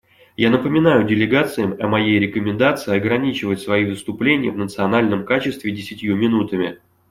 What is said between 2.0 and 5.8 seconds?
рекомендации ограничивать свои выступления в национальном качестве